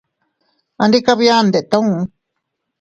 [0.81, 1.95] Andi kabia ndeeootuu.